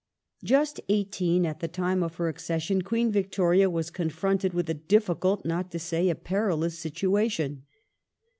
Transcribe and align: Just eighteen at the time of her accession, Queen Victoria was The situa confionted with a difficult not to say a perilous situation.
Just 0.43 0.81
eighteen 0.89 1.45
at 1.45 1.59
the 1.59 1.67
time 1.67 2.01
of 2.01 2.15
her 2.15 2.27
accession, 2.27 2.81
Queen 2.81 3.11
Victoria 3.11 3.69
was 3.69 3.89
The 3.91 3.91
situa 3.91 3.95
confionted 3.97 4.53
with 4.55 4.67
a 4.71 4.73
difficult 4.73 5.45
not 5.45 5.69
to 5.69 5.77
say 5.77 6.09
a 6.09 6.15
perilous 6.15 6.79
situation. 6.79 7.65